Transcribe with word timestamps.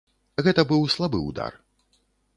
Гэта 0.47 0.61
быў 0.71 0.87
слабы 0.95 1.19
ўдар. 1.29 1.53